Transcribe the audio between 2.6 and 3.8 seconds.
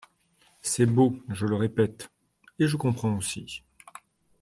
je comprends aussi